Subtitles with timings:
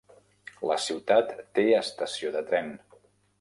[0.71, 1.29] La ciutat
[1.59, 2.73] té estació de tren.